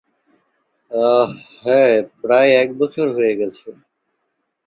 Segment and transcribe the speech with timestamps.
[0.91, 1.29] আহ,
[1.63, 3.67] হ্যাঁ, প্রায় এক বছর হয়ে গেছে।